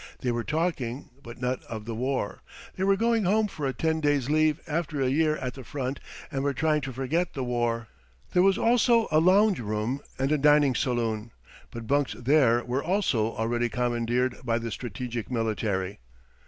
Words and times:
They 0.21 0.31
were 0.31 0.43
talking, 0.43 1.11
but 1.21 1.39
not 1.39 1.63
of 1.65 1.85
the 1.85 1.93
war. 1.93 2.41
They 2.75 2.83
were 2.83 2.95
going 2.97 3.25
home 3.25 3.47
for 3.47 3.67
a 3.67 3.71
ten 3.71 4.01
days' 4.01 4.31
leave 4.31 4.59
after 4.65 4.99
a 4.99 5.07
year 5.07 5.35
at 5.37 5.53
the 5.53 5.63
front 5.63 5.99
and 6.31 6.43
were 6.43 6.55
trying 6.55 6.81
to 6.81 6.91
forget 6.91 7.33
the 7.35 7.43
war. 7.43 7.87
There 8.33 8.41
was 8.41 8.57
also 8.57 9.07
a 9.11 9.19
lounge 9.19 9.59
room 9.59 10.01
and 10.17 10.31
a 10.31 10.39
dining 10.39 10.73
saloon, 10.73 11.29
but 11.69 11.85
bunks 11.85 12.13
there 12.13 12.63
were 12.65 12.83
also 12.83 13.33
already 13.35 13.69
commandeered 13.69 14.37
by 14.43 14.57
the 14.57 14.71
strategic 14.71 15.29
military. 15.29 15.99